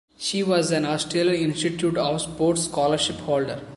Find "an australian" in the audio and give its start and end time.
0.71-1.51